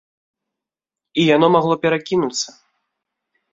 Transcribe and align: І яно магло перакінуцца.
І 1.19 1.27
яно 1.35 1.47
магло 1.57 1.73
перакінуцца. 1.85 2.47